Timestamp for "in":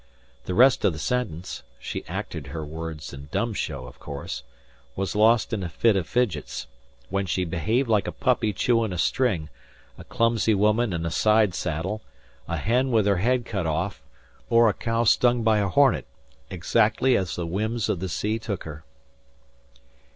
3.13-3.29, 5.53-5.61, 10.91-11.05